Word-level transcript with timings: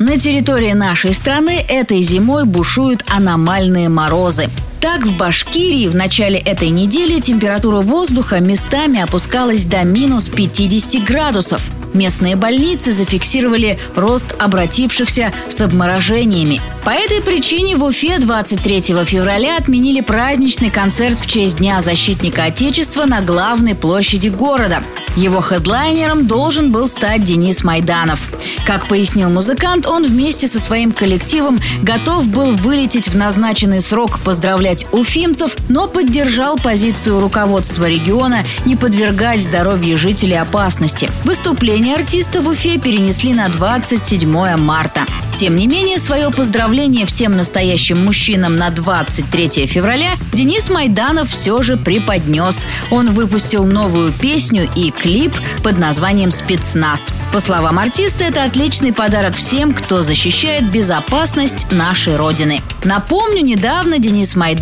На 0.00 0.18
территории 0.18 0.72
нашей 0.72 1.12
страны 1.12 1.62
этой 1.68 2.00
зимой 2.00 2.46
бушуют 2.46 3.04
аномальные 3.06 3.90
морозы. 3.90 4.48
Так, 4.80 5.04
в 5.04 5.14
Башкирии 5.18 5.88
в 5.88 5.94
начале 5.94 6.38
этой 6.38 6.70
недели 6.70 7.20
температура 7.20 7.80
воздуха 7.82 8.40
местами 8.40 9.00
опускалась 9.00 9.66
до 9.66 9.84
минус 9.84 10.28
50 10.28 11.04
градусов. 11.04 11.70
Местные 11.92 12.36
больницы 12.36 12.92
зафиксировали 12.92 13.78
рост 13.94 14.34
обратившихся 14.38 15.32
с 15.48 15.60
обморожениями. 15.60 16.60
По 16.84 16.90
этой 16.90 17.20
причине 17.20 17.76
в 17.76 17.84
Уфе 17.84 18.18
23 18.18 18.80
февраля 19.04 19.56
отменили 19.56 20.00
праздничный 20.00 20.70
концерт 20.70 21.18
в 21.18 21.26
честь 21.26 21.58
Дня 21.58 21.82
защитника 21.82 22.44
Отечества 22.44 23.04
на 23.04 23.20
главной 23.20 23.74
площади 23.74 24.28
города. 24.28 24.82
Его 25.16 25.40
хедлайнером 25.40 26.26
должен 26.26 26.70
был 26.70 26.86
стать 26.86 27.24
Денис 27.24 27.64
Майданов. 27.64 28.30
Как 28.64 28.86
пояснил 28.86 29.28
музыкант, 29.28 29.86
он 29.86 30.06
вместе 30.06 30.46
со 30.46 30.60
своим 30.60 30.92
коллективом 30.92 31.58
готов 31.82 32.28
был 32.28 32.54
вылететь 32.54 33.08
в 33.08 33.16
назначенный 33.16 33.80
срок 33.80 34.20
поздравлять 34.20 34.69
уфимцев, 34.92 35.56
но 35.68 35.88
поддержал 35.88 36.56
позицию 36.56 37.20
руководства 37.20 37.88
региона 37.88 38.44
не 38.64 38.76
подвергать 38.76 39.42
здоровье 39.42 39.96
жителей 39.96 40.40
опасности. 40.40 41.08
Выступление 41.24 41.94
артиста 41.94 42.40
в 42.40 42.48
Уфе 42.48 42.78
перенесли 42.78 43.34
на 43.34 43.48
27 43.48 44.56
марта. 44.56 45.04
Тем 45.36 45.56
не 45.56 45.66
менее, 45.66 45.98
свое 45.98 46.30
поздравление 46.30 47.06
всем 47.06 47.36
настоящим 47.36 48.04
мужчинам 48.04 48.56
на 48.56 48.70
23 48.70 49.66
февраля 49.66 50.10
Денис 50.32 50.70
Майданов 50.70 51.28
все 51.30 51.62
же 51.62 51.76
преподнес. 51.76 52.66
Он 52.90 53.10
выпустил 53.10 53.64
новую 53.64 54.12
песню 54.12 54.68
и 54.74 54.90
клип 54.90 55.32
под 55.62 55.78
названием 55.78 56.30
«Спецназ». 56.30 57.12
По 57.32 57.38
словам 57.38 57.78
артиста, 57.78 58.24
это 58.24 58.42
отличный 58.42 58.92
подарок 58.92 59.36
всем, 59.36 59.72
кто 59.72 60.02
защищает 60.02 60.68
безопасность 60.70 61.70
нашей 61.70 62.16
Родины. 62.16 62.60
Напомню, 62.84 63.42
недавно 63.42 63.98
Денис 63.98 64.34
Майданов 64.34 64.59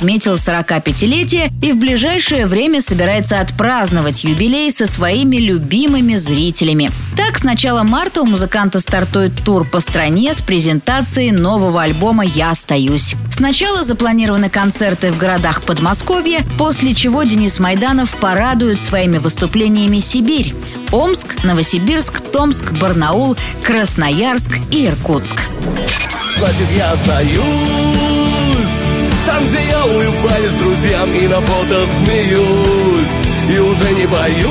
отметил 0.00 0.34
45-летие 0.34 1.50
и 1.62 1.72
в 1.72 1.78
ближайшее 1.78 2.46
время 2.46 2.80
собирается 2.80 3.40
отпраздновать 3.40 4.24
юбилей 4.24 4.70
со 4.72 4.86
своими 4.86 5.36
любимыми 5.36 6.16
зрителями. 6.16 6.90
Так, 7.16 7.38
с 7.38 7.42
начала 7.42 7.82
марта 7.82 8.22
у 8.22 8.26
музыканта 8.26 8.80
стартует 8.80 9.32
тур 9.44 9.66
по 9.66 9.80
стране 9.80 10.34
с 10.34 10.40
презентацией 10.40 11.32
нового 11.32 11.82
альбома 11.82 12.24
«Я 12.24 12.50
остаюсь». 12.50 13.14
Сначала 13.30 13.82
запланированы 13.82 14.48
концерты 14.48 15.12
в 15.12 15.18
городах 15.18 15.62
Подмосковья, 15.62 16.40
после 16.58 16.94
чего 16.94 17.22
Денис 17.22 17.58
Майданов 17.58 18.14
порадует 18.16 18.80
своими 18.80 19.18
выступлениями 19.18 19.98
Сибирь. 19.98 20.54
Омск, 20.92 21.44
Новосибирск, 21.44 22.20
Томск, 22.20 22.72
Барнаул, 22.72 23.36
Красноярск 23.62 24.58
и 24.70 24.86
Иркутск. 24.86 25.36
Значит, 26.36 26.66
я 26.76 26.92
остаюсь 26.92 28.79
Там, 29.40 29.48
где 29.48 29.58
я 29.70 29.84
улыбаюсь 29.84 30.54
друзьям 30.58 31.14
и 31.14 31.26
на 31.26 31.40
фото 31.40 31.86
смеюсь 31.98 33.16
И 33.48 33.58
уже 33.58 33.92
не 33.94 34.06
боюсь 34.06 34.50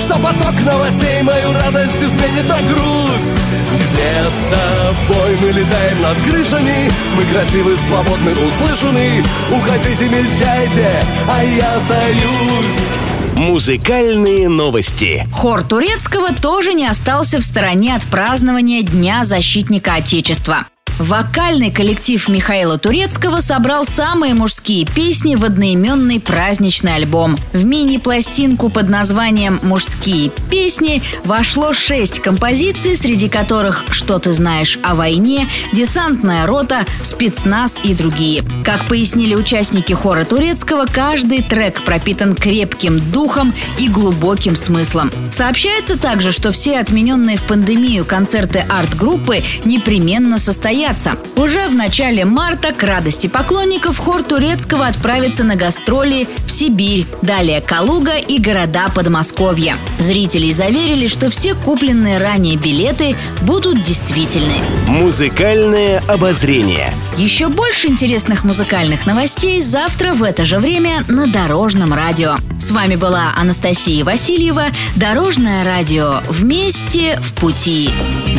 Что 0.00 0.14
поток 0.18 0.54
новостей 0.64 1.22
мою 1.22 1.52
радость 1.52 1.96
изменит 2.02 2.48
на 2.48 2.60
грусть 2.62 3.40
Где 3.74 4.10
с 4.26 4.42
тобой 4.50 5.36
мы 5.40 5.48
летаем 5.48 6.02
над 6.02 6.16
крышами 6.28 6.90
Мы 7.16 7.24
красивы, 7.26 7.76
свободны, 7.86 8.32
услышаны 8.32 9.22
Уходите, 9.52 10.08
мельчайте, 10.08 10.90
а 11.28 11.44
я 11.44 11.76
остаюсь 11.76 13.36
Музыкальные 13.36 14.48
новости. 14.48 15.28
Хор 15.30 15.62
турецкого 15.62 16.32
тоже 16.32 16.72
не 16.72 16.86
остался 16.86 17.38
в 17.38 17.42
стороне 17.42 17.94
от 17.94 18.06
празднования 18.06 18.82
Дня 18.82 19.24
защитника 19.24 19.94
Отечества. 19.96 20.64
Вокальный 20.98 21.70
коллектив 21.70 22.26
Михаила 22.28 22.78
Турецкого 22.78 23.40
собрал 23.40 23.84
самые 23.84 24.32
мужские 24.32 24.86
песни 24.86 25.34
в 25.34 25.44
одноименный 25.44 26.20
праздничный 26.20 26.94
альбом. 26.94 27.36
В 27.52 27.66
мини-пластинку 27.66 28.70
под 28.70 28.88
названием 28.88 29.60
«Мужские 29.62 30.30
песни» 30.50 31.02
вошло 31.24 31.74
шесть 31.74 32.20
композиций, 32.20 32.96
среди 32.96 33.28
которых 33.28 33.84
«Что 33.90 34.18
ты 34.18 34.32
знаешь 34.32 34.78
о 34.82 34.94
войне», 34.94 35.46
«Десантная 35.74 36.46
рота», 36.46 36.86
«Спецназ» 37.02 37.74
и 37.84 37.92
другие. 37.92 38.42
Как 38.64 38.82
пояснили 38.86 39.34
участники 39.34 39.92
хора 39.92 40.24
Турецкого, 40.24 40.86
каждый 40.90 41.42
трек 41.42 41.82
пропитан 41.82 42.34
крепким 42.34 43.00
духом 43.12 43.52
и 43.78 43.88
глубоким 43.88 44.56
смыслом. 44.56 45.10
Сообщается 45.30 45.98
также, 45.98 46.32
что 46.32 46.52
все 46.52 46.78
отмененные 46.78 47.36
в 47.36 47.42
пандемию 47.42 48.06
концерты 48.06 48.60
арт-группы 48.60 49.42
непременно 49.66 50.38
состоятся 50.38 50.85
состояться. 50.86 51.16
Уже 51.36 51.68
в 51.68 51.74
начале 51.74 52.24
марта 52.24 52.72
к 52.72 52.82
радости 52.82 53.26
поклонников 53.26 53.98
хор 53.98 54.22
турецкого 54.22 54.86
отправится 54.86 55.44
на 55.44 55.56
гастроли 55.56 56.28
в 56.46 56.50
Сибирь, 56.50 57.06
далее 57.22 57.60
Калуга 57.60 58.16
и 58.16 58.40
города 58.40 58.88
Подмосковья. 58.94 59.76
Зрителей 59.98 60.52
заверили, 60.52 61.06
что 61.06 61.30
все 61.30 61.54
купленные 61.54 62.18
ранее 62.18 62.56
билеты 62.56 63.16
будут 63.42 63.82
действительны. 63.82 64.54
Музыкальное 64.88 66.02
обозрение. 66.08 66.92
Еще 67.16 67.48
больше 67.48 67.88
интересных 67.88 68.44
музыкальных 68.44 69.06
новостей 69.06 69.60
завтра 69.60 70.12
в 70.12 70.22
это 70.22 70.44
же 70.44 70.58
время 70.58 71.02
на 71.08 71.26
Дорожном 71.26 71.92
радио. 71.92 72.34
С 72.66 72.72
вами 72.72 72.96
была 72.96 73.32
Анастасия 73.36 74.04
Васильева. 74.04 74.64
Дорожное 74.96 75.62
радио. 75.62 76.18
Вместе 76.28 77.16
в 77.20 77.32
пути. 77.34 77.90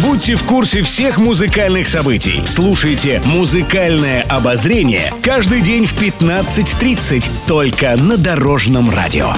Будьте 0.06 0.36
в 0.36 0.44
курсе 0.44 0.82
всех 0.82 1.18
музыкальных 1.18 1.88
событий. 1.88 2.44
Слушайте 2.46 3.22
«Музыкальное 3.24 4.24
обозрение» 4.24 5.14
каждый 5.24 5.62
день 5.62 5.86
в 5.86 5.94
15.30 5.94 7.24
только 7.48 7.96
на 7.96 8.18
Дорожном 8.18 8.90
радио. 8.90 9.32